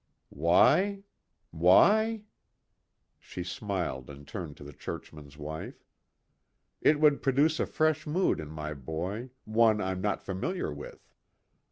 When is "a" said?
7.59-7.67